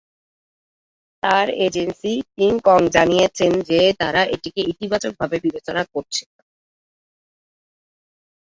[1.23, 6.23] তার এজেন্সি কিং কং জানিয়েছে যে তারা এটিকে ইতিবাচকভাবে বিবেচনা করছে।